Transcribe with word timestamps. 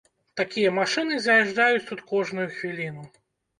Такія 0.39 0.71
машыны 0.77 1.19
заязджаюць 1.27 1.85
тут 1.91 2.03
кожную 2.15 2.51
хвіліну. 2.59 3.09